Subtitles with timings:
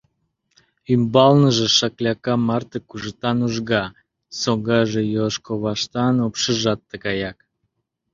[0.93, 3.83] Ӱмбалныже шакляка марте кужытан ужга,
[4.39, 7.37] согаже йос коваштан, упшыжат тыгаяк.